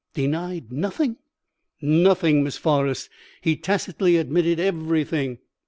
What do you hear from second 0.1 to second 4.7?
"'Denied nothing?' "'Nothing, Miss Forrest. He tacitly admitted